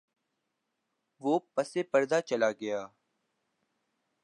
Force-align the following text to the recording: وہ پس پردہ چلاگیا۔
وہ 1.21 1.33
پس 1.55 1.71
پردہ 1.91 2.19
چلاگیا۔ 2.25 2.79